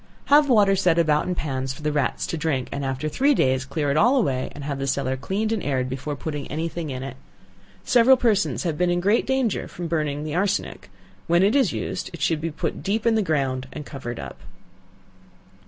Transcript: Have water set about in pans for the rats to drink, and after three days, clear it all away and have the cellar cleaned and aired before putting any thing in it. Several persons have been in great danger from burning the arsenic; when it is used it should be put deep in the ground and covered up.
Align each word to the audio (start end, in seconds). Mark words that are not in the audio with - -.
Have 0.33 0.49
water 0.49 0.75
set 0.75 0.97
about 0.97 1.27
in 1.27 1.35
pans 1.35 1.73
for 1.73 1.83
the 1.83 1.91
rats 1.91 2.25
to 2.25 2.35
drink, 2.35 2.69
and 2.71 2.83
after 2.83 3.07
three 3.07 3.35
days, 3.35 3.65
clear 3.65 3.91
it 3.91 3.97
all 3.97 4.17
away 4.17 4.49
and 4.55 4.63
have 4.63 4.79
the 4.79 4.87
cellar 4.87 5.15
cleaned 5.15 5.51
and 5.51 5.61
aired 5.61 5.89
before 5.89 6.15
putting 6.15 6.47
any 6.47 6.67
thing 6.67 6.89
in 6.89 7.03
it. 7.03 7.17
Several 7.85 8.17
persons 8.17 8.63
have 8.63 8.79
been 8.79 8.89
in 8.89 8.99
great 8.99 9.27
danger 9.27 9.67
from 9.67 9.87
burning 9.87 10.23
the 10.23 10.33
arsenic; 10.33 10.89
when 11.27 11.43
it 11.43 11.55
is 11.55 11.71
used 11.71 12.09
it 12.13 12.21
should 12.23 12.41
be 12.41 12.49
put 12.49 12.81
deep 12.81 13.05
in 13.05 13.13
the 13.13 13.21
ground 13.21 13.67
and 13.71 13.85
covered 13.85 14.19
up. 14.19 14.39